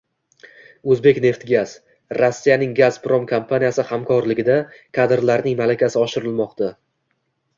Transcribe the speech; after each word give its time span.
O‘zbekneftgaz: 0.93 1.73
Rossiyaning 2.19 2.71
Gazprom 2.79 3.27
kompaniyasi 3.33 3.85
hamkorligida 3.91 4.57
kadrlarning 4.99 5.59
malakasi 5.61 6.01
oshirilmoqda 6.07 6.71